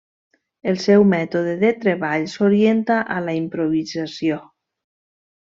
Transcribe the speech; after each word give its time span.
El 0.69 0.77
seu 0.85 1.03
mètode 1.11 1.53
de 1.63 1.69
treball 1.83 2.25
s'orienta 2.33 2.97
a 3.17 3.19
la 3.27 3.37
improvisació. 3.43 4.41